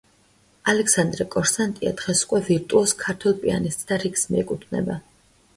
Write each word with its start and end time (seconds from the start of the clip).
ალექსანდრე 0.71 1.27
კორსანტია 1.35 1.93
დღეს 2.01 2.23
უკვე, 2.29 2.41
ვირტუოზ 2.49 2.97
ქართველ 3.05 3.39
პიანისტთა 3.45 4.03
რიგს 4.07 4.29
მიეკუთვნება. 4.33 4.99